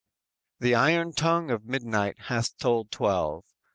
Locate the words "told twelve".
2.57-3.45